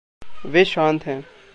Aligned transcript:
वे 0.45 0.65
शांत 0.65 0.99
हैं। 1.05 1.21